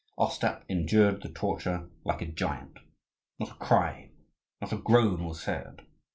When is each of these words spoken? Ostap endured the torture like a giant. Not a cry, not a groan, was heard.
Ostap 0.17 0.63
endured 0.67 1.21
the 1.21 1.29
torture 1.29 1.87
like 2.03 2.23
a 2.23 2.31
giant. 2.31 2.79
Not 3.39 3.51
a 3.51 3.59
cry, 3.59 4.09
not 4.59 4.73
a 4.73 4.77
groan, 4.77 5.25
was 5.25 5.43
heard. 5.45 5.83